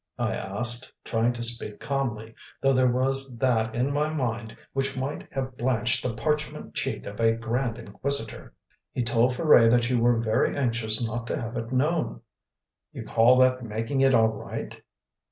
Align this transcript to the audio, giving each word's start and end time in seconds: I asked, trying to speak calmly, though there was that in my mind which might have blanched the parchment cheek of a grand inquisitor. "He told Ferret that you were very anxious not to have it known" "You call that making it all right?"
I 0.17 0.33
asked, 0.33 0.91
trying 1.03 1.31
to 1.33 1.43
speak 1.43 1.79
calmly, 1.79 2.33
though 2.59 2.73
there 2.73 2.89
was 2.91 3.37
that 3.37 3.75
in 3.75 3.93
my 3.93 4.09
mind 4.11 4.57
which 4.73 4.97
might 4.97 5.31
have 5.31 5.55
blanched 5.59 6.01
the 6.01 6.15
parchment 6.15 6.73
cheek 6.73 7.05
of 7.05 7.19
a 7.19 7.33
grand 7.33 7.77
inquisitor. 7.77 8.55
"He 8.93 9.03
told 9.03 9.35
Ferret 9.35 9.69
that 9.69 9.91
you 9.91 9.99
were 9.99 10.17
very 10.19 10.57
anxious 10.57 11.05
not 11.05 11.27
to 11.27 11.39
have 11.39 11.55
it 11.55 11.71
known" 11.71 12.21
"You 12.93 13.03
call 13.03 13.37
that 13.41 13.63
making 13.63 14.01
it 14.01 14.15
all 14.15 14.29
right?" 14.29 14.81